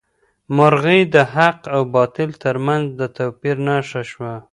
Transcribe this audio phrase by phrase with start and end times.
[0.55, 4.33] مرغۍ د حق او باطل تر منځ د توپیر نښه شوه.